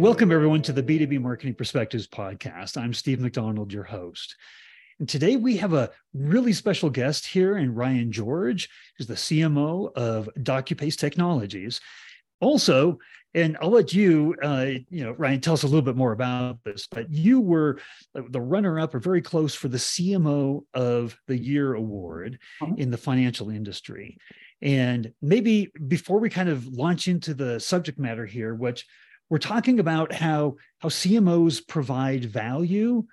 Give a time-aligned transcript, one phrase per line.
[0.00, 2.78] Welcome, everyone, to the B2B Marketing Perspectives podcast.
[2.78, 4.34] I'm Steve MacDonald, your host.
[4.98, 9.94] And today we have a really special guest here in Ryan George, who's the CMO
[9.94, 11.82] of DocuPace Technologies.
[12.40, 12.98] Also,
[13.34, 16.64] and I'll let you, uh, you know, Ryan, tell us a little bit more about
[16.64, 16.88] this.
[16.90, 17.78] But you were
[18.14, 22.72] the runner-up, or very close, for the CMO of the Year award uh-huh.
[22.78, 24.16] in the financial industry.
[24.62, 28.86] And maybe before we kind of launch into the subject matter here, which
[29.30, 33.04] we're talking about how how CMOs provide value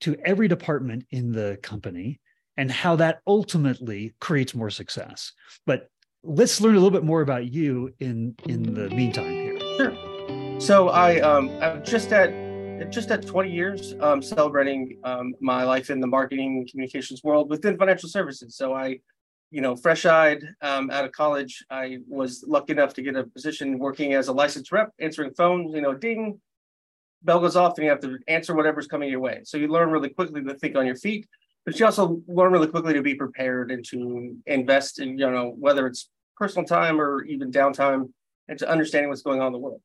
[0.00, 2.20] to every department in the company
[2.56, 5.32] and how that ultimately creates more success.
[5.66, 5.88] But
[6.22, 9.58] let's learn a little bit more about you in in the meantime here.
[9.76, 10.60] Sure.
[10.60, 12.30] So I um I'm just at
[12.90, 17.78] just at 20 years um, celebrating um, my life in the marketing communications world within
[17.78, 18.56] financial services.
[18.56, 18.98] So I
[19.54, 23.78] you know, fresh-eyed um, out of college, I was lucky enough to get a position
[23.78, 25.72] working as a licensed rep, answering phones.
[25.76, 26.40] You know, ding,
[27.22, 29.42] bell goes off, and you have to answer whatever's coming your way.
[29.44, 31.28] So you learn really quickly to think on your feet,
[31.64, 35.54] but you also learn really quickly to be prepared and to invest in, you know,
[35.56, 38.10] whether it's personal time or even downtime,
[38.48, 39.80] and to understanding what's going on in the world.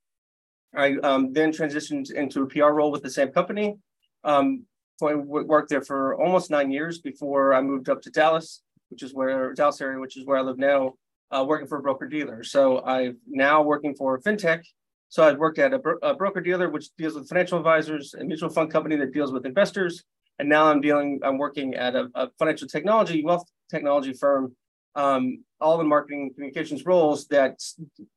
[0.76, 3.76] I um, then transitioned into a PR role with the same company.
[4.24, 4.64] Um,
[5.04, 9.14] I worked there for almost nine years before I moved up to Dallas which is
[9.14, 10.94] where Dallas area, which is where I live now,
[11.32, 12.44] uh, working for a broker dealer.
[12.44, 14.64] So I'm now working for fintech.
[15.10, 18.24] So I've worked at a, bro- a broker dealer, which deals with financial advisors, a
[18.24, 20.04] mutual fund company that deals with investors,
[20.38, 21.20] and now I'm dealing.
[21.24, 24.56] I'm working at a, a financial technology, wealth technology firm.
[24.96, 27.60] Um, all the marketing communications roles that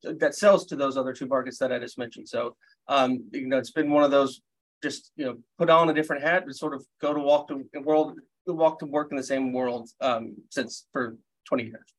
[0.02, 2.28] that sells to those other two markets that I just mentioned.
[2.28, 2.56] So
[2.88, 4.40] um, you know, it's been one of those
[4.82, 7.80] just you know put on a different hat and sort of go to walk the
[7.80, 11.16] world walk to work in the same world um, since for
[11.48, 11.94] 20 years.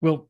[0.00, 0.28] Well,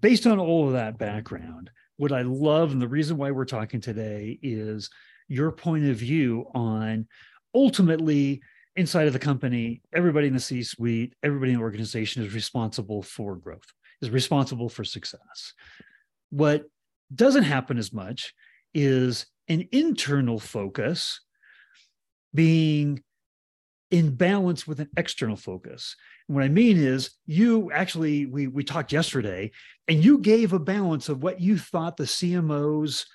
[0.00, 3.80] based on all of that background, what I love and the reason why we're talking
[3.80, 4.90] today is
[5.28, 7.06] your point of view on
[7.54, 8.42] ultimately
[8.76, 13.02] inside of the company, everybody in the C suite, everybody in the organization is responsible
[13.02, 13.66] for growth,
[14.00, 15.54] is responsible for success.
[16.30, 16.64] What
[17.14, 18.34] doesn't happen as much
[18.72, 21.20] is an internal focus
[22.34, 23.02] being
[23.90, 25.96] in balance with an external focus.
[26.28, 29.50] And what I mean is, you actually, we, we talked yesterday,
[29.88, 33.06] and you gave a balance of what you thought the CMO's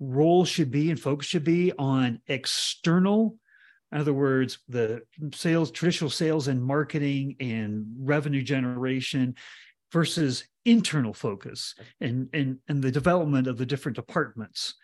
[0.00, 3.36] role should be and focus should be on external.
[3.90, 5.02] In other words, the
[5.32, 9.34] sales, traditional sales and marketing and revenue generation
[9.90, 14.74] versus internal focus and, and, and the development of the different departments.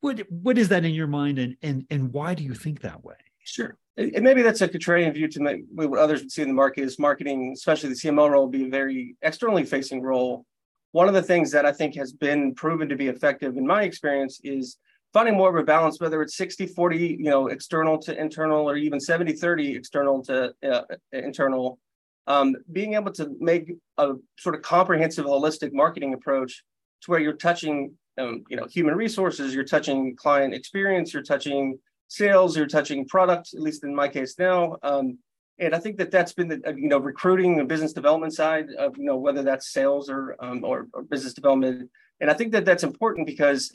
[0.00, 3.02] What, what is that in your mind and, and, and why do you think that
[3.02, 3.14] way?
[3.50, 6.82] Sure and maybe that's a contrarian view to what others would see in the market
[6.82, 10.46] is marketing, especially the CMO role, be a very externally facing role.
[10.92, 13.82] One of the things that I think has been proven to be effective in my
[13.82, 14.78] experience is
[15.12, 18.76] finding more of a balance, whether it's 60, 40, you know, external to internal, or
[18.76, 20.82] even 70, 30 external to uh,
[21.12, 21.78] internal.
[22.26, 26.62] Um, being able to make a sort of comprehensive, holistic marketing approach
[27.02, 31.78] to where you're touching, um, you know, human resources, you're touching client experience, you're touching
[32.10, 34.76] sales, you're touching product, at least in my case now.
[34.82, 35.18] Um,
[35.58, 38.98] and I think that that's been the you know recruiting and business development side of
[38.98, 41.88] you know whether that's sales or um, or, or, business development.
[42.20, 43.72] And I think that that's important because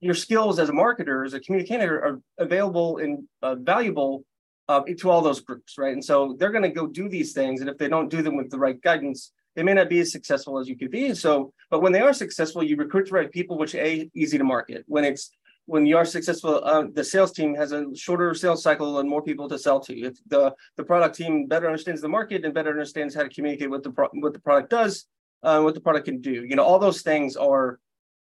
[0.00, 4.24] your skills as a marketer, as a communicator, are available and uh, valuable
[4.68, 5.92] uh, to all those groups, right?
[5.92, 8.36] And so they're going to go do these things, and if they don't do them
[8.36, 11.14] with the right guidance, they may not be as successful as you could be.
[11.14, 14.44] So, but when they are successful, you recruit the right people, which a easy to
[14.44, 14.84] market.
[14.86, 15.30] When it's
[15.68, 19.22] when you are successful, uh, the sales team has a shorter sales cycle and more
[19.22, 19.94] people to sell to.
[19.94, 23.68] If the the product team better understands the market and better understands how to communicate
[23.68, 25.04] what the pro- what the product does,
[25.42, 27.78] uh, what the product can do, you know, all those things are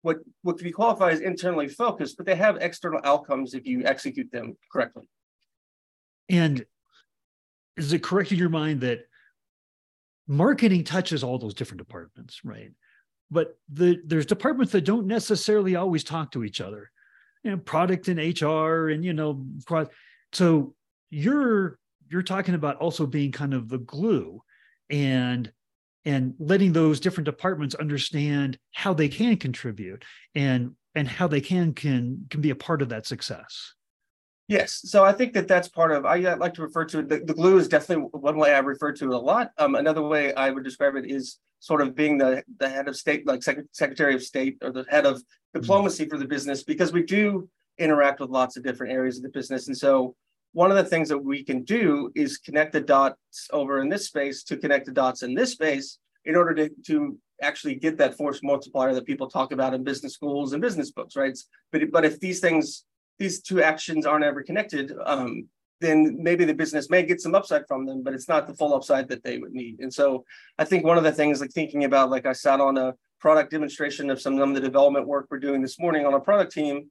[0.02, 3.82] what what can be qualified as internally focused, but they have external outcomes if you
[3.86, 5.08] execute them correctly.
[6.28, 6.66] And
[7.78, 9.06] is it correct in your mind that
[10.28, 12.72] marketing touches all those different departments, right?
[13.30, 16.91] But the, there's departments that don't necessarily always talk to each other
[17.42, 19.44] you know, product and HR and you know,
[20.32, 20.74] so
[21.10, 21.78] you're
[22.10, 24.42] you're talking about also being kind of the glue
[24.90, 25.50] and
[26.04, 30.04] and letting those different departments understand how they can contribute
[30.34, 33.74] and and how they can can can be a part of that success.
[34.48, 34.82] Yes.
[34.84, 37.34] So i think that that's part of i like to refer to it the, the
[37.34, 39.50] glue is definitely one way i refer to it a lot.
[39.58, 42.96] Um, another way i would describe it is sort of being the, the head of
[42.96, 45.22] state like Sec- secretary of state or the head of
[45.54, 47.48] diplomacy for the business because we do
[47.78, 49.68] interact with lots of different areas of the business.
[49.68, 50.16] And so
[50.54, 54.06] one of the things that we can do is connect the dots over in this
[54.06, 58.16] space to connect the dots in this space in order to, to actually get that
[58.16, 61.38] force multiplier that people talk about in business schools and business books, right?
[61.70, 62.84] But but if these things,
[63.20, 65.46] these two actions aren't ever connected, um,
[65.82, 68.74] then maybe the business may get some upside from them, but it's not the full
[68.74, 69.80] upside that they would need.
[69.80, 70.24] And so
[70.58, 73.50] I think one of the things like thinking about, like I sat on a product
[73.50, 76.90] demonstration of some of the development work we're doing this morning on a product team.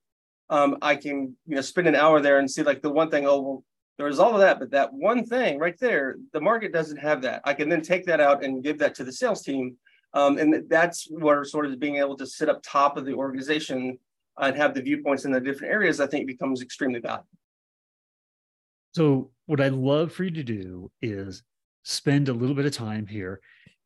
[0.50, 3.26] Um, I can, you know, spend an hour there and see like the one thing,
[3.26, 3.64] oh, well,
[3.98, 7.42] there all of that, but that one thing right there, the market doesn't have that.
[7.46, 9.78] I can then take that out and give that to the sales team.
[10.14, 13.98] Um, and that's where sort of being able to sit up top of the organization
[14.38, 17.28] and have the viewpoints in the different areas, I think becomes extremely valuable.
[18.94, 21.44] So, what I'd love for you to do is
[21.84, 23.42] spend a little bit of time here,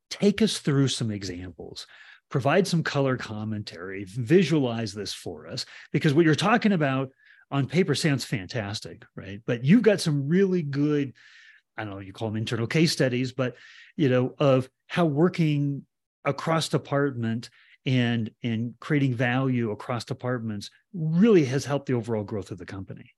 [0.10, 1.88] take us through some examples,
[2.30, 7.10] provide some color commentary, visualize this for us, because what you're talking about
[7.52, 9.42] on paper sounds fantastic, right?
[9.46, 11.14] But you've got some really good,
[11.78, 13.56] I don't know, you call them internal case studies, but
[13.96, 15.86] you know, of how working
[16.26, 17.50] across department
[17.86, 23.12] and and creating value across departments really has helped the overall growth of the company.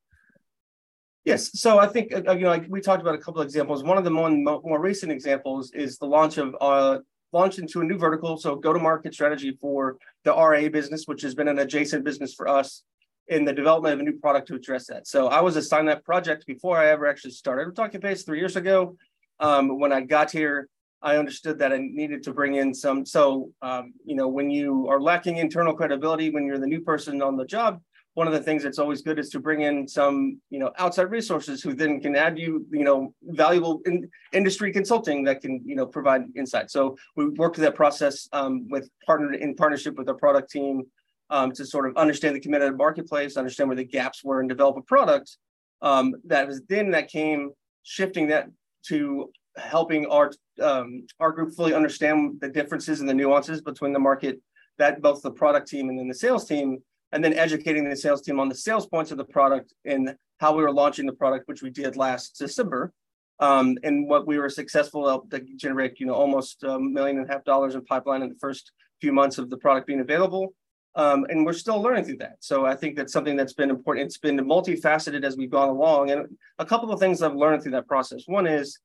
[1.28, 1.60] Yes.
[1.60, 3.84] So I think, uh, you know, like we talked about a couple of examples.
[3.84, 7.00] One of the more, more recent examples is the launch of uh,
[7.34, 8.38] launch into a new vertical.
[8.38, 12.34] So go to market strategy for the RA business, which has been an adjacent business
[12.34, 12.84] for us
[13.28, 15.06] in the development of a new product to address that.
[15.06, 18.96] So I was assigned that project before I ever actually started DocuPace three years ago.
[19.42, 20.70] Um, when I got here,
[21.02, 23.06] I understood that I needed to bring in some.
[23.06, 27.22] So, um, you know, when you are lacking internal credibility, when you're the new person
[27.22, 27.82] on the job,
[28.18, 31.12] one of the things that's always good is to bring in some you know outside
[31.12, 35.76] resources who then can add you you know valuable in, industry consulting that can you
[35.76, 36.72] know provide insight.
[36.72, 40.82] So we worked through that process um, with partner in partnership with our product team
[41.30, 44.78] um, to sort of understand the competitive marketplace understand where the gaps were and develop
[44.78, 45.38] a product
[45.84, 47.52] um, that was then that came
[47.84, 48.48] shifting that
[48.88, 54.00] to helping our um, our group fully understand the differences and the nuances between the
[54.00, 54.42] market
[54.80, 56.82] that both the product team and then the sales team
[57.12, 60.56] and then educating the sales team on the sales points of the product and how
[60.56, 62.92] we were launching the product, which we did last December.
[63.40, 67.32] Um, and what we were successful to generate, you know, almost a million and a
[67.32, 70.54] half dollars in pipeline in the first few months of the product being available.
[70.96, 72.38] Um, and we're still learning through that.
[72.40, 74.08] So I think that's something that's been important.
[74.08, 76.10] It's been multifaceted as we've gone along.
[76.10, 76.26] And
[76.58, 78.24] a couple of things I've learned through that process.
[78.26, 78.80] One is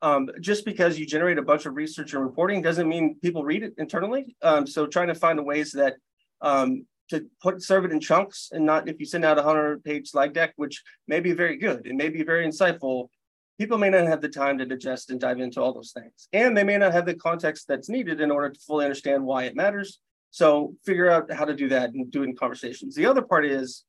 [0.00, 3.62] um, just because you generate a bunch of research and reporting doesn't mean people read
[3.62, 4.34] it internally.
[4.40, 5.96] Um, so trying to find the ways that
[6.40, 9.82] um, to put serve it in chunks and not if you send out a hundred
[9.84, 13.08] page slide deck, which may be very good and may be very insightful,
[13.58, 16.28] people may not have the time to digest and dive into all those things.
[16.32, 19.44] And they may not have the context that's needed in order to fully understand why
[19.44, 20.00] it matters.
[20.30, 22.94] So figure out how to do that and do it in conversations.
[22.94, 23.84] The other part is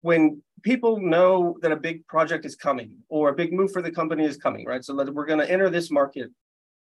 [0.00, 3.90] when people know that a big project is coming or a big move for the
[3.90, 4.84] company is coming, right?
[4.84, 6.30] So that we're going to enter this market.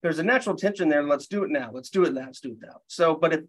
[0.01, 1.03] There's a natural tension there.
[1.03, 1.71] Let's do it now.
[1.73, 2.25] Let's do it now.
[2.27, 2.77] Let's do it now.
[2.88, 3.41] So, but if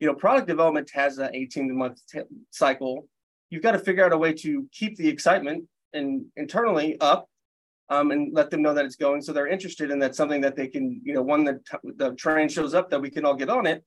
[0.00, 2.20] you know, product development has an 18 month t-
[2.50, 3.08] cycle.
[3.50, 7.28] You've got to figure out a way to keep the excitement and internally up
[7.88, 9.22] um, and let them know that it's going.
[9.22, 12.14] So they're interested in that something that they can, you know, when the, t- the
[12.14, 13.84] train shows up that we can all get on it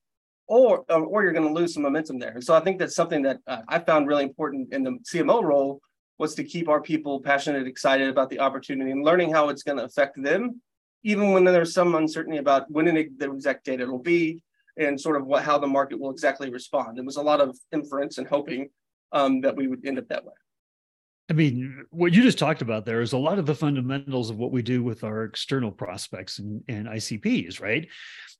[0.47, 2.31] or, or you're going to lose some momentum there.
[2.31, 5.43] And so I think that's something that uh, I found really important in the CMO
[5.43, 5.79] role
[6.17, 9.77] was to keep our people passionate, excited about the opportunity and learning how it's going
[9.77, 10.59] to affect them,
[11.03, 14.41] even when there's some uncertainty about when the exact date it'll be,
[14.79, 16.97] and sort of what how the market will exactly respond.
[16.97, 18.69] It was a lot of inference and hoping
[19.11, 20.33] um, that we would end up that way.
[21.29, 24.37] I mean, what you just talked about there is a lot of the fundamentals of
[24.37, 27.87] what we do with our external prospects and, and ICPs, right?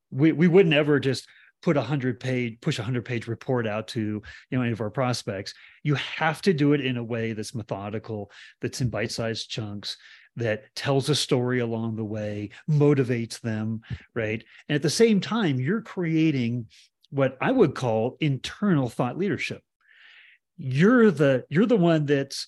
[0.09, 1.27] We we wouldn't ever just
[1.61, 4.81] put a hundred page push a hundred page report out to you know any of
[4.81, 5.53] our prospects.
[5.83, 8.31] You have to do it in a way that's methodical,
[8.61, 9.97] that's in bite sized chunks,
[10.39, 13.81] that tells a story along the way, motivates them,
[14.13, 14.43] right?
[14.67, 16.67] And at the same time, you're creating
[17.11, 19.61] what I would call internal thought leadership.
[20.57, 22.47] You're the you're the one that's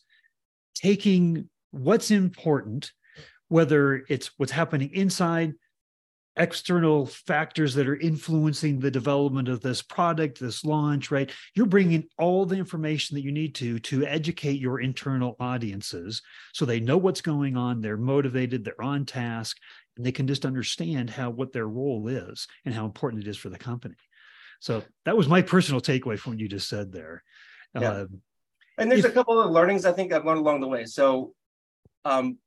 [0.75, 2.91] taking what's important,
[3.47, 5.53] whether it's what's happening inside
[6.37, 11.31] external factors that are influencing the development of this product this launch right?
[11.55, 16.21] You're bringing all the information that you need to to educate your internal audiences
[16.53, 19.57] so they know what's going on they're motivated they're on task
[19.97, 23.37] and they can just understand how what their role is and how important it is
[23.37, 23.95] for the company.
[24.59, 27.23] So that was my personal takeaway from what you just said there.
[27.79, 27.91] Yeah.
[27.91, 28.21] Um,
[28.77, 30.85] and there's if, a couple of learnings i think i've learned along the way.
[30.85, 31.33] So
[32.05, 32.37] um,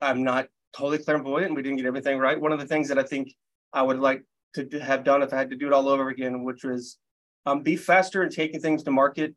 [0.00, 2.40] i'm not totally clairvoyant we didn't get everything right.
[2.40, 3.34] One of the things that I think
[3.72, 4.22] I would like
[4.54, 6.98] to have done if I had to do it all over again, which was
[7.46, 9.34] um, be faster in taking things to market,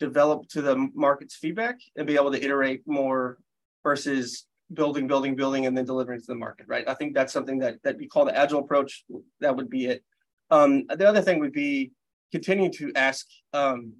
[0.00, 3.38] develop to the market's feedback, and be able to iterate more
[3.82, 6.66] versus building, building, building, and then delivering to the market.
[6.68, 6.88] Right.
[6.88, 9.04] I think that's something that that we call the agile approach.
[9.40, 10.04] That would be it.
[10.50, 11.92] Um, the other thing would be
[12.32, 13.94] continuing to ask um,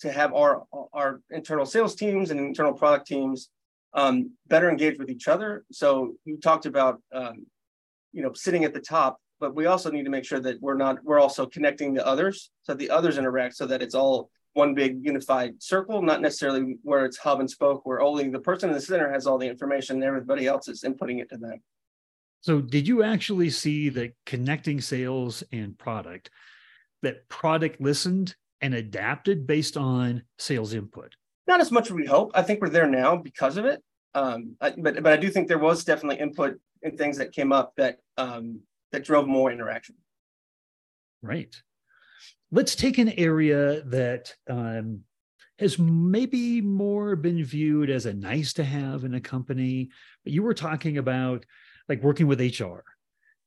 [0.00, 3.50] to have our our internal sales teams and internal product teams
[3.94, 5.64] um, better engage with each other.
[5.72, 7.46] So you talked about um,
[8.12, 10.76] you know sitting at the top, but we also need to make sure that we're
[10.76, 14.74] not we're also connecting the others so the others interact so that it's all one
[14.74, 18.74] big unified circle, not necessarily where it's hub and spoke, where only the person in
[18.74, 21.60] the center has all the information and everybody else is inputting it to them.
[22.40, 26.30] So, did you actually see that connecting sales and product,
[27.02, 31.14] that product listened and adapted based on sales input?
[31.50, 32.30] Not as much as we hope.
[32.32, 33.82] I think we're there now because of it.
[34.14, 37.50] Um, I, but but I do think there was definitely input in things that came
[37.50, 38.60] up that um,
[38.92, 39.96] that drove more interaction.
[41.22, 41.52] Right.
[42.52, 45.00] Let's take an area that um,
[45.58, 49.90] has maybe more been viewed as a nice to have in a company.
[50.22, 51.44] But you were talking about
[51.88, 52.84] like working with HR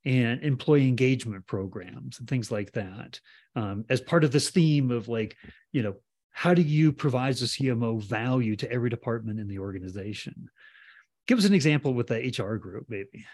[0.04, 3.22] and employee engagement programs and things like that
[3.56, 5.38] um, as part of this theme of like,
[5.72, 5.96] you know,
[6.34, 10.50] how do you provide the CMO value to every department in the organization?
[11.28, 13.26] Give us an example with the HR group, maybe.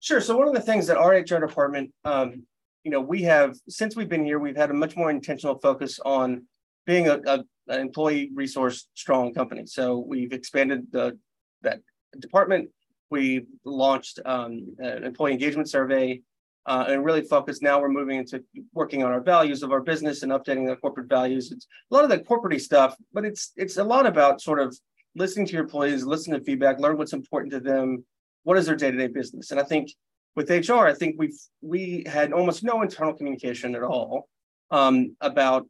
[0.00, 0.20] Sure.
[0.20, 2.44] So one of the things that our HR department, um,
[2.82, 6.00] you know, we have since we've been here, we've had a much more intentional focus
[6.04, 6.46] on
[6.86, 9.66] being a, a an employee resource strong company.
[9.66, 11.16] So we've expanded the
[11.62, 11.80] that
[12.18, 12.70] department
[13.10, 16.22] we launched um, an employee engagement survey
[16.66, 17.62] uh, and really focus.
[17.62, 18.42] Now we're moving into
[18.72, 21.50] working on our values of our business and updating the corporate values.
[21.52, 24.76] It's a lot of the corporate stuff, but it's it's a lot about sort of
[25.14, 28.04] listening to your employees, listening to feedback, learn what's important to them,
[28.44, 29.50] what is their day-to-day business.
[29.50, 29.90] And I think
[30.36, 34.28] with HR, I think we've we had almost no internal communication at all
[34.70, 35.66] um, about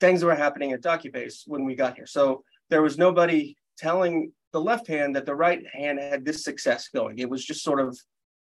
[0.00, 2.06] things that were happening at DocuPace when we got here.
[2.06, 6.88] So there was nobody telling the left hand that the right hand had this success
[6.88, 7.18] going.
[7.18, 7.98] It was just sort of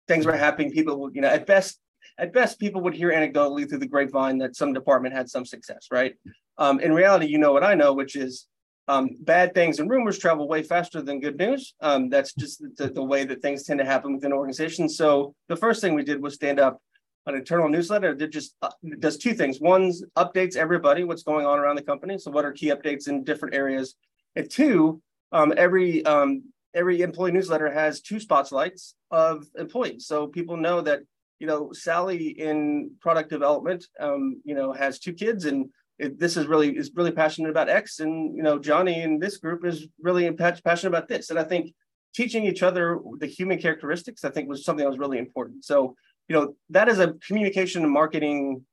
[0.09, 0.71] things were happening.
[0.71, 1.79] People would, you know, at best,
[2.17, 5.87] at best, people would hear anecdotally through the grapevine that some department had some success,
[5.91, 6.15] right?
[6.57, 8.47] Um, in reality, you know what I know, which is
[8.89, 11.75] um, bad things and rumors travel way faster than good news.
[11.79, 14.97] Um, that's just the, the, way that things tend to happen within organizations.
[14.97, 16.81] So the first thing we did was stand up
[17.27, 19.59] an internal newsletter that just uh, does two things.
[19.59, 22.17] One updates everybody what's going on around the company.
[22.17, 23.93] So what are key updates in different areas?
[24.35, 25.01] And two,
[25.31, 31.01] um, every um, every employee newsletter has two spotlights of employees, so people know that
[31.39, 36.37] you know Sally in product development, um, you know, has two kids, and it, this
[36.37, 39.87] is really is really passionate about X, and you know Johnny in this group is
[40.01, 41.73] really passionate about this, and I think
[42.13, 45.65] teaching each other the human characteristics, I think, was something that was really important.
[45.65, 45.95] So
[46.27, 48.65] you know that is a communication and marketing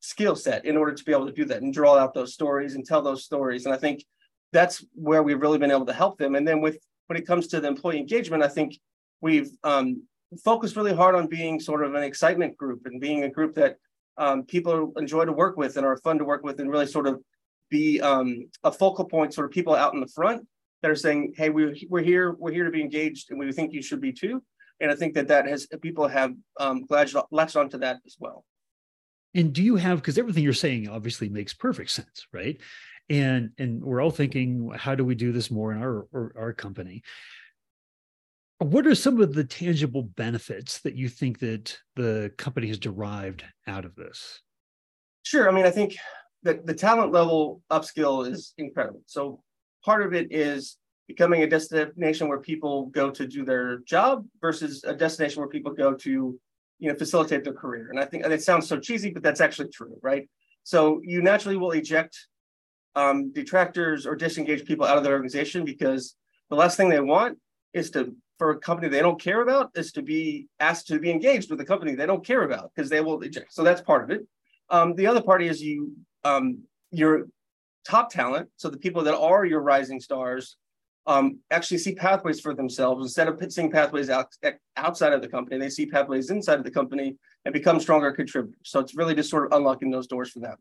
[0.00, 2.74] skill set in order to be able to do that and draw out those stories
[2.74, 4.04] and tell those stories, and I think
[4.52, 6.34] that's where we've really been able to help them.
[6.34, 6.78] And then with
[7.10, 8.78] when it comes to the employee engagement, I think
[9.20, 10.04] we've um,
[10.44, 13.78] focused really hard on being sort of an excitement group and being a group that
[14.16, 17.08] um, people enjoy to work with and are fun to work with and really sort
[17.08, 17.20] of
[17.68, 20.46] be um, a focal point, sort of people out in the front
[20.82, 23.72] that are saying, "Hey, we're we're here, we're here to be engaged, and we think
[23.72, 24.40] you should be too."
[24.78, 28.44] And I think that that has people have um, latched, latched onto that as well.
[29.34, 32.60] And do you have because everything you're saying obviously makes perfect sense, right?
[33.10, 36.06] And and we're all thinking how do we do this more in our
[36.38, 37.02] our company?
[38.58, 43.44] What are some of the tangible benefits that you think that the company has derived
[43.66, 44.40] out of this?
[45.24, 45.48] Sure.
[45.48, 45.96] I mean i think
[46.44, 49.02] that the talent level upskill is incredible.
[49.06, 49.42] So
[49.84, 54.84] part of it is becoming a destination where people go to do their job versus
[54.84, 56.38] a destination where people go to
[56.78, 57.88] you know facilitate their career.
[57.90, 60.28] And i think and it sounds so cheesy but that's actually true right?
[60.62, 62.16] So you naturally will eject
[62.94, 66.16] um, detractors or disengaged people out of their organization because
[66.48, 67.38] the last thing they want
[67.72, 71.10] is to for a company they don't care about is to be asked to be
[71.10, 73.52] engaged with a company they don't care about because they will eject.
[73.52, 74.26] So that's part of it.
[74.70, 75.92] Um, the other part is you
[76.24, 77.26] um, your
[77.84, 80.56] top talent, so the people that are your rising stars,
[81.06, 84.28] um, actually see pathways for themselves instead of seeing pathways out,
[84.76, 85.58] outside of the company.
[85.58, 88.60] They see pathways inside of the company and become stronger contributors.
[88.64, 90.56] So it's really just sort of unlocking those doors for them.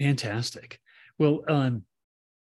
[0.00, 0.80] Fantastic.
[1.18, 1.84] Well, um,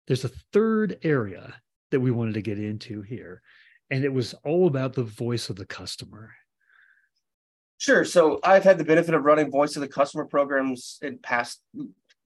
[0.06, 1.54] there's a third area
[1.90, 3.42] that we wanted to get into here,
[3.90, 6.32] and it was all about the voice of the customer.
[7.78, 8.04] Sure.
[8.04, 11.60] So I've had the benefit of running voice of the customer programs in past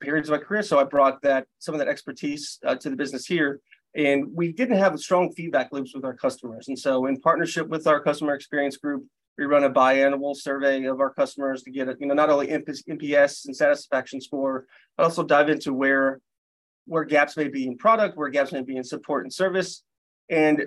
[0.02, 0.62] periods of my career.
[0.62, 3.60] So I brought that some of that expertise uh, to the business here,
[3.94, 6.68] and we didn't have strong feedback loops with our customers.
[6.68, 9.06] And so, in partnership with our customer experience group,
[9.38, 13.46] we run a biannual survey of our customers to get, you know, not only NPS
[13.46, 14.66] and satisfaction score,
[14.96, 16.20] but also dive into where
[16.86, 19.82] where gaps may be in product, where gaps may be in support and service.
[20.30, 20.66] And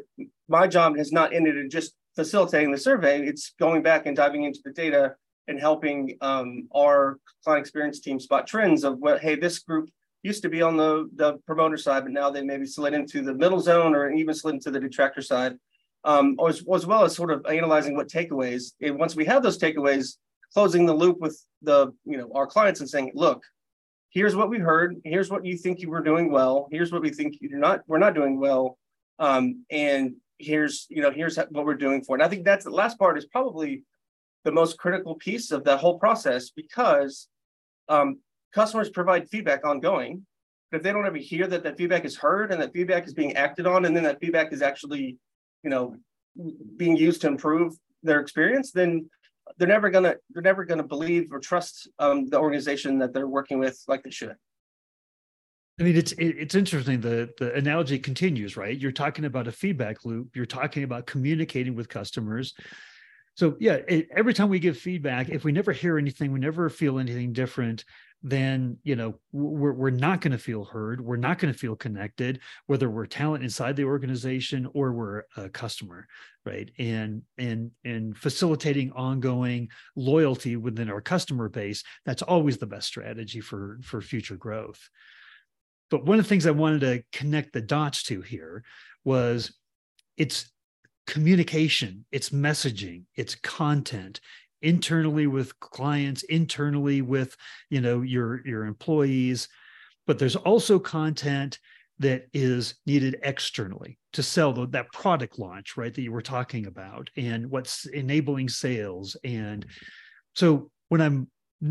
[0.49, 3.25] my job has not ended in just facilitating the survey.
[3.25, 5.15] It's going back and diving into the data
[5.47, 9.89] and helping um, our client experience team spot trends of what, hey, this group
[10.23, 13.33] used to be on the, the promoter side, but now they maybe slid into the
[13.33, 15.57] middle zone or even slid into the detractor side,
[16.03, 18.73] um, as, as well as sort of analyzing what takeaways.
[18.81, 20.15] And once we have those takeaways,
[20.53, 23.43] closing the loop with the you know our clients and saying, look,
[24.09, 24.95] here's what we heard.
[25.03, 26.67] Here's what you think you were doing well.
[26.71, 27.81] Here's what we think you're not.
[27.87, 28.77] We're not doing well.
[29.19, 32.21] Um, and here's you know here's what we're doing for it.
[32.21, 33.83] And I think that's the last part is probably
[34.45, 37.27] the most critical piece of that whole process because
[37.89, 38.19] um,
[38.53, 40.25] customers provide feedback ongoing.
[40.71, 43.13] But if they don't ever hear that that feedback is heard and that feedback is
[43.13, 45.17] being acted on, and then that feedback is actually,
[45.63, 45.95] you know,
[46.77, 47.73] being used to improve
[48.03, 49.09] their experience, then
[49.57, 53.59] they're never gonna they're never gonna believe or trust um, the organization that they're working
[53.59, 54.35] with like they should.
[55.79, 56.99] I mean, it's it's interesting.
[56.99, 58.77] The the analogy continues, right?
[58.77, 60.35] You're talking about a feedback loop.
[60.35, 62.53] You're talking about communicating with customers.
[63.35, 66.69] So yeah, it, every time we give feedback, if we never hear anything, we never
[66.69, 67.85] feel anything different,
[68.21, 70.99] then you know we're we're not going to feel heard.
[70.99, 75.49] We're not going to feel connected, whether we're talent inside the organization or we're a
[75.49, 76.07] customer,
[76.45, 76.69] right?
[76.77, 81.83] And and and facilitating ongoing loyalty within our customer base.
[82.05, 84.89] That's always the best strategy for for future growth.
[85.89, 88.63] But one of the things I wanted to connect the dots to here
[89.05, 89.55] was
[90.17, 90.51] it's
[91.07, 94.19] communication, it's messaging, it's content
[94.61, 97.35] internally with clients, internally with
[97.69, 99.47] you know your your employees,
[100.07, 101.59] but there's also content
[101.99, 106.65] that is needed externally to sell the, that product launch right that you were talking
[106.65, 109.85] about and what's enabling sales and mm-hmm.
[110.33, 111.27] so when i'm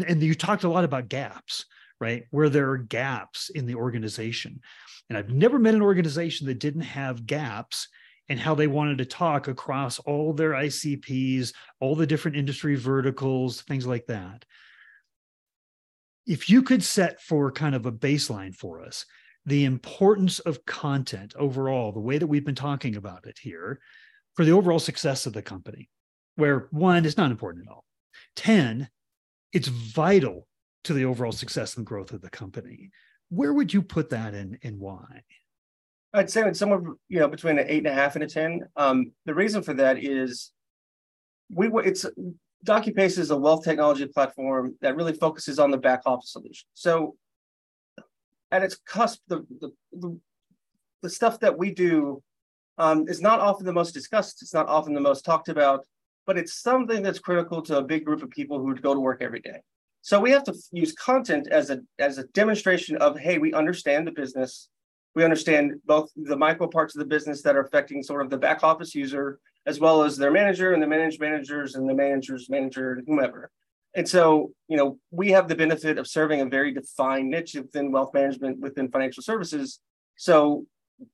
[0.07, 1.65] and you talked a lot about gaps
[2.01, 2.25] right?
[2.31, 4.61] Where there are gaps in the organization.
[5.09, 7.89] And I've never met an organization that didn't have gaps
[8.29, 13.63] in how they wanted to talk across all their ICPs, all the different industry verticals,
[13.63, 14.45] things like that.
[16.27, 19.07] If you could set for kind of a baseline for us,
[19.47, 23.81] the importance of content overall, the way that we've been talking about it here,
[24.35, 25.89] for the overall success of the company,
[26.37, 27.85] where one is not important at all.
[28.37, 28.89] 10,
[29.53, 30.47] it's vital
[30.85, 32.91] to the overall success and growth of the company.
[33.31, 35.23] Where would you put that in and why?
[36.15, 38.63] I'd say it's somewhere you know between an eight and a half and a ten.
[38.77, 40.53] Um, the reason for that is
[41.51, 42.07] we it's
[42.67, 46.67] DocuPace is a wealth technology platform that really focuses on the back office solution.
[46.75, 47.17] So
[48.51, 50.19] at its cusp, the the, the,
[51.03, 52.23] the stuff that we do
[52.79, 54.43] um, is not often the most discussed.
[54.43, 55.85] It's not often the most talked about,
[56.27, 59.23] but it's something that's critical to a big group of people who go to work
[59.23, 59.61] every day.
[60.03, 64.07] So we have to use content as a as a demonstration of hey, we understand
[64.07, 64.69] the business.
[65.19, 68.39] We understand both the micro parts of the business that are affecting sort of the
[68.39, 72.49] back office user, as well as their manager and the managed managers and the manager's
[72.49, 73.51] manager and whomever.
[73.97, 77.91] And so, you know, we have the benefit of serving a very defined niche within
[77.91, 79.81] wealth management, within financial services.
[80.15, 80.67] So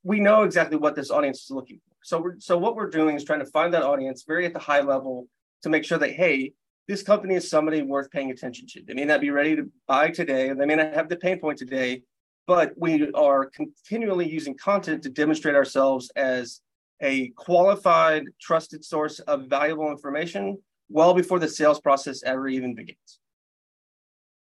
[0.02, 1.96] we know exactly what this audience is looking for.
[2.02, 4.58] So we're so what we're doing is trying to find that audience very at the
[4.58, 5.28] high level
[5.62, 6.52] to make sure that hey,
[6.88, 8.82] this company is somebody worth paying attention to.
[8.86, 11.56] They may not be ready to buy today, they may not have the pain point
[11.56, 12.02] today,
[12.46, 16.61] but we are continually using content to demonstrate ourselves as
[17.00, 23.18] a qualified, trusted source of valuable information well before the sales process ever even begins.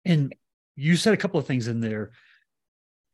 [0.05, 0.35] And
[0.77, 2.11] you said a couple of things in there.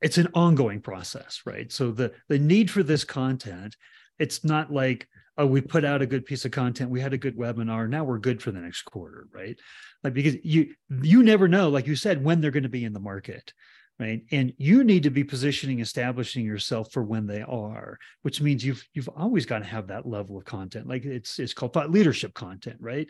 [0.01, 1.71] It's an ongoing process, right?
[1.73, 3.77] So the the need for this content,
[4.19, 7.19] it's not like oh we put out a good piece of content we had a
[7.19, 9.59] good webinar now we're good for the next quarter right
[10.03, 12.93] like because you you never know like you said when they're going to be in
[12.93, 13.53] the market
[13.99, 14.23] right?
[14.31, 18.87] And you need to be positioning establishing yourself for when they are which means you've
[18.93, 22.35] you've always got to have that level of content like it's it's called thought leadership
[22.35, 23.09] content right?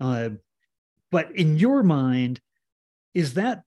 [0.00, 0.30] Uh,
[1.10, 2.40] but in your mind
[3.14, 3.62] is that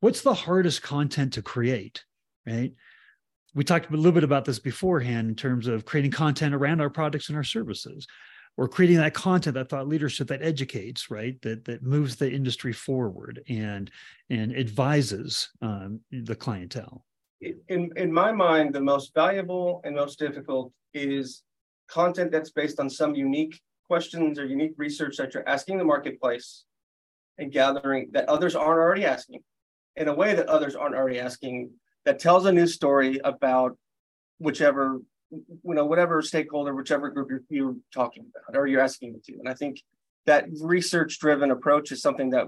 [0.00, 2.04] what's the hardest content to create
[2.46, 2.72] right?
[3.54, 6.88] We talked a little bit about this beforehand in terms of creating content around our
[6.88, 8.06] products and our services
[8.56, 11.40] or creating that content that thought leadership that educates right?
[11.42, 13.90] That that moves the industry forward and
[14.30, 17.04] and advises um, the clientele.
[17.68, 21.42] In in my mind the most valuable and most difficult is
[21.88, 26.64] content that's based on some unique questions or unique research that you're asking the marketplace
[27.38, 29.40] and gathering that others aren't already asking
[29.96, 31.70] in a way that others aren't already asking
[32.04, 33.76] that tells a new story about
[34.38, 35.00] whichever
[35.32, 39.32] you know whatever stakeholder whichever group you're, you're talking about or you're asking it to
[39.38, 39.80] and i think
[40.26, 42.46] that research driven approach is something that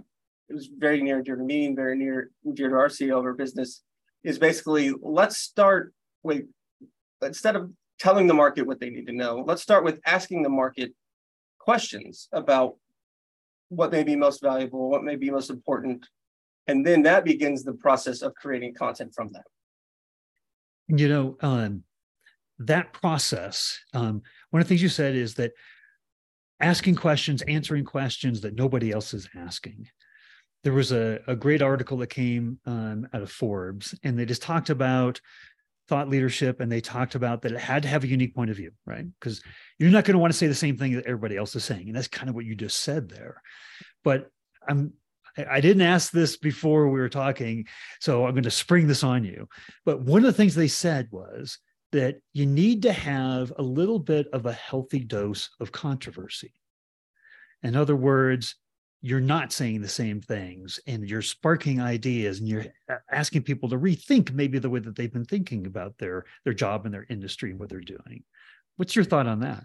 [0.48, 3.32] is very near dear to me and very near dear to our ceo of our
[3.32, 3.82] business
[4.22, 5.92] is basically let's start
[6.22, 6.42] with
[7.22, 10.48] instead of telling the market what they need to know let's start with asking the
[10.48, 10.92] market
[11.58, 12.74] questions about
[13.68, 16.06] what may be most valuable, what may be most important.
[16.66, 19.44] And then that begins the process of creating content from that.
[20.88, 21.82] You know, um,
[22.58, 25.52] that process, um, one of the things you said is that
[26.60, 29.88] asking questions, answering questions that nobody else is asking.
[30.62, 34.42] There was a, a great article that came um, out of Forbes, and they just
[34.42, 35.20] talked about
[35.88, 38.56] thought leadership and they talked about that it had to have a unique point of
[38.56, 39.04] view, right?
[39.20, 39.42] Because
[39.78, 41.88] you're not going to want to say the same thing that everybody else is saying.
[41.88, 43.42] And that's kind of what you just said there.
[44.02, 44.30] But
[44.66, 44.94] I'm
[45.36, 47.66] I didn't ask this before we were talking,
[48.00, 49.48] so I'm going to spring this on you.
[49.84, 51.58] But one of the things they said was
[51.94, 56.52] that you need to have a little bit of a healthy dose of controversy.
[57.62, 58.56] In other words,
[59.00, 62.66] you're not saying the same things and you're sparking ideas and you're
[63.12, 66.84] asking people to rethink maybe the way that they've been thinking about their their job
[66.84, 68.24] and their industry and what they're doing.
[68.74, 69.64] What's your thought on that?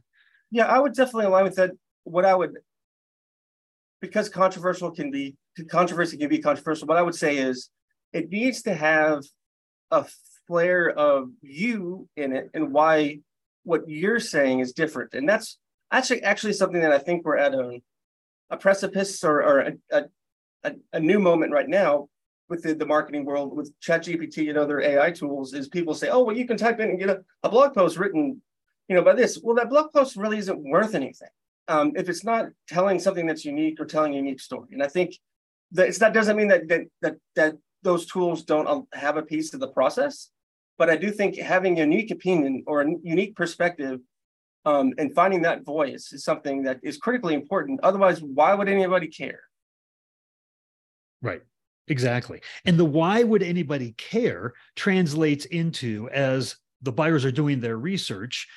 [0.52, 1.72] Yeah i would definitely align with that.
[2.04, 2.58] What i would
[4.02, 5.36] because controversial can be
[5.72, 7.72] controversy can be controversial what i would say is
[8.14, 9.24] it needs to have
[9.90, 10.06] a
[10.50, 13.20] flair of you in it and why
[13.64, 15.60] what you're saying is different and that's
[15.92, 17.80] actually actually something that i think we're at a
[18.50, 20.04] a precipice or, or a,
[20.64, 22.10] a, a, new moment right now
[22.50, 26.36] with the marketing world with ChatGPT and other AI tools is people say, oh, well,
[26.36, 28.42] you can type in and get a, a blog post written,
[28.88, 29.40] you know, by this.
[29.42, 31.30] Well, that blog post really isn't worth anything
[31.68, 34.70] um, if it's not telling something that's unique or telling a unique story.
[34.72, 35.16] And I think
[35.74, 39.54] that that doesn't mean that that that that those tools don't um, have a piece
[39.54, 40.32] of the process,
[40.80, 44.00] but I do think having a unique opinion or a unique perspective
[44.66, 47.80] um, and finding that voice is something that is critically important.
[47.84, 49.42] Otherwise, why would anybody care?
[51.22, 51.42] Right.
[51.88, 52.42] Exactly.
[52.66, 58.48] And the why would anybody care translates into as the buyers are doing their research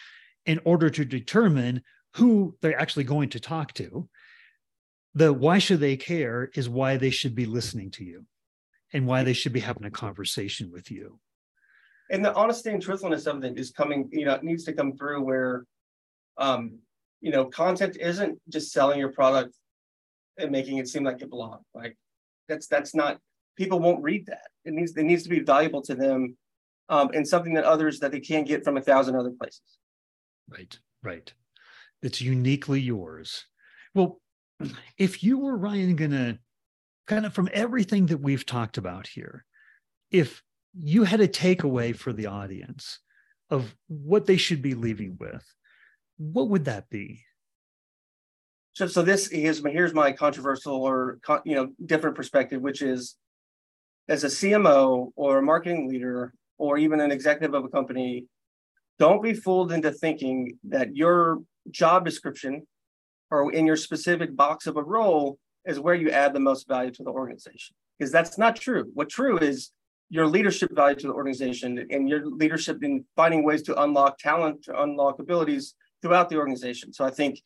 [0.46, 1.82] in order to determine
[2.14, 4.08] who they're actually going to talk to.
[5.14, 8.26] The why should they care is why they should be listening to you
[8.92, 11.18] and why they should be having a conversation with you.
[12.12, 14.96] And the honesty and truthfulness of it is coming, you know, it needs to come
[14.96, 15.64] through where
[16.38, 16.78] um,
[17.20, 19.54] you know, content isn't just selling your product
[20.38, 21.60] and making it seem like a blog.
[21.74, 21.96] Like
[22.48, 23.18] that's that's not
[23.56, 24.48] people won't read that.
[24.64, 26.36] It needs it needs to be valuable to them
[26.88, 29.78] um, and something that others that they can't get from a thousand other places.
[30.48, 31.32] Right, right.
[32.02, 33.46] It's uniquely yours.
[33.94, 34.20] Well,
[34.98, 36.38] if you were Ryan gonna
[37.06, 39.44] kind of from everything that we've talked about here,
[40.10, 40.42] if
[40.80, 42.98] you had a takeaway for the audience
[43.50, 45.44] of what they should be leaving with,
[46.16, 47.22] what would that be?
[48.74, 53.16] So, so this is here's my controversial or you know different perspective, which is
[54.08, 58.26] as a CMO or a marketing leader or even an executive of a company,
[58.98, 62.66] don't be fooled into thinking that your job description
[63.30, 66.90] or in your specific box of a role is where you add the most value
[66.90, 68.90] to the organization because that's not true.
[68.94, 69.70] What true is
[70.12, 74.62] your leadership value to the organization and your leadership in finding ways to unlock talent,
[74.62, 76.92] to unlock abilities throughout the organization.
[76.92, 77.40] So I think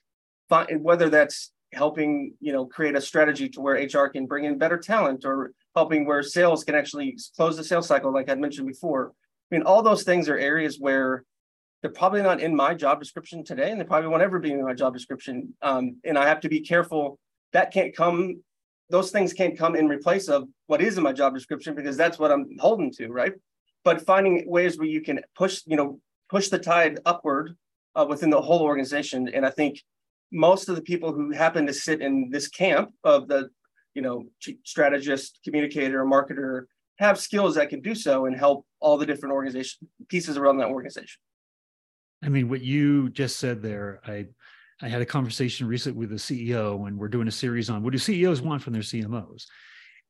[0.80, 4.78] whether that's helping you know create a strategy to where HR can bring in better
[4.78, 9.12] talent or helping where sales can actually close the sales cycle, like I mentioned before.
[9.12, 11.22] I mean, all those things are areas where
[11.82, 14.64] they're probably not in my job description today, and they probably won't ever be in
[14.64, 15.54] my job description.
[15.62, 17.20] Um, and I have to be careful.
[17.52, 18.42] That can't come;
[18.90, 22.18] those things can't come in replace of what is in my job description because that's
[22.18, 23.32] what I'm holding to, right?
[23.84, 27.56] But finding ways where you can push, you know, push the tide upward
[27.94, 29.28] uh, within the whole organization.
[29.28, 29.82] And I think
[30.32, 33.48] most of the people who happen to sit in this camp of the,
[33.94, 34.24] you know,
[34.64, 36.64] strategist, communicator, marketer
[36.98, 40.68] have skills that can do so and help all the different organization pieces around that
[40.68, 41.20] organization.
[42.22, 44.26] I mean, what you just said there, I
[44.82, 47.92] I had a conversation recently with the CEO, and we're doing a series on what
[47.92, 49.44] do CEOs want from their CMOs.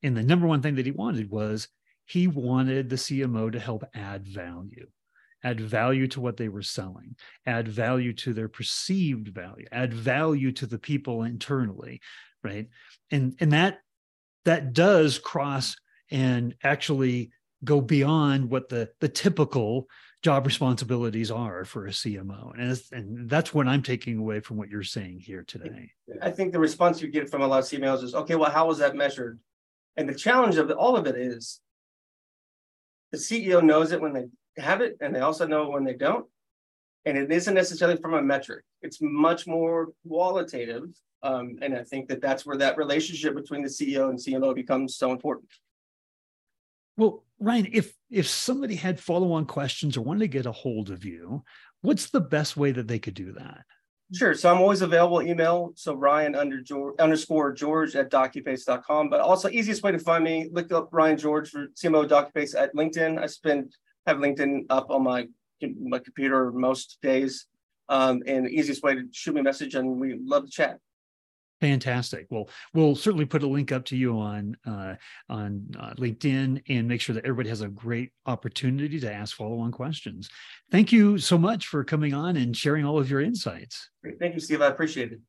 [0.02, 1.68] And the number one thing that he wanted was
[2.04, 4.86] he wanted the CMO to help add value
[5.46, 7.14] add value to what they were selling,
[7.46, 12.00] add value to their perceived value, add value to the people internally,
[12.42, 12.68] right?
[13.10, 13.78] And and that
[14.44, 15.76] that does cross
[16.10, 17.30] and actually
[17.64, 19.86] go beyond what the the typical
[20.22, 22.52] job responsibilities are for a CMO.
[22.58, 25.92] And, and that's what I'm taking away from what you're saying here today.
[26.20, 28.66] I think the response you get from a lot of CMOs is, okay, well, how
[28.66, 29.38] was that measured?
[29.96, 31.60] And the challenge of all of it is
[33.12, 34.26] the CEO knows it when they
[34.60, 36.26] have it and they also know when they don't.
[37.04, 40.88] And it isn't necessarily from a metric, it's much more qualitative.
[41.22, 44.96] Um, and I think that that's where that relationship between the CEO and CMO becomes
[44.96, 45.48] so important.
[46.96, 51.04] Well, Ryan, if if somebody had follow-on questions or wanted to get a hold of
[51.04, 51.42] you,
[51.82, 53.64] what's the best way that they could do that?
[54.14, 54.34] Sure.
[54.34, 55.72] So I'm always available email.
[55.74, 59.10] So Ryan under George, underscore George at docupace.com.
[59.10, 62.72] But also easiest way to find me, look up Ryan George for CMO Docupace at
[62.74, 63.20] LinkedIn.
[63.20, 63.74] I spend
[64.06, 65.26] have LinkedIn up on my
[65.80, 67.46] my computer most days.
[67.88, 70.78] Um, and easiest way to shoot me a message and we love to chat.
[71.60, 72.26] Fantastic.
[72.30, 74.94] Well, we'll certainly put a link up to you on uh,
[75.28, 79.72] on uh, LinkedIn and make sure that everybody has a great opportunity to ask follow-on
[79.72, 80.28] questions.
[80.70, 83.90] Thank you so much for coming on and sharing all of your insights.
[84.02, 84.18] Great.
[84.18, 84.60] Thank you, Steve.
[84.60, 85.20] I appreciate it.